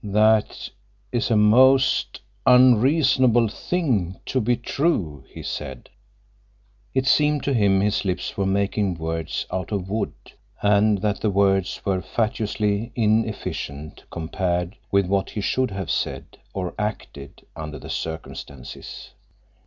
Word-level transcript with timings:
"That—is 0.03 1.29
a 1.29 1.35
most 1.37 2.21
unreasonable 2.47 3.47
thing—to 3.49 4.41
be 4.41 4.55
true," 4.57 5.23
he 5.29 5.43
said. 5.43 5.91
It 6.95 7.05
seemed 7.05 7.43
to 7.43 7.53
him 7.53 7.81
his 7.81 8.03
lips 8.03 8.35
were 8.35 8.47
making 8.47 8.95
words 8.95 9.45
out 9.51 9.71
of 9.71 9.87
wood, 9.91 10.13
and 10.63 11.03
that 11.03 11.21
the 11.21 11.29
words 11.29 11.85
were 11.85 12.01
fatuously 12.01 12.91
inefficient 12.95 14.05
compared 14.09 14.75
with 14.91 15.05
what 15.05 15.29
he 15.29 15.41
should 15.41 15.69
have 15.69 15.91
said, 15.91 16.39
or 16.51 16.73
acted, 16.79 17.45
under 17.55 17.77
the 17.77 17.91
circumstances. 17.91 19.11